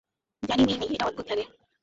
[0.43, 1.45] জানি মেই-মেই, এটা অদ্ভূত লাগে।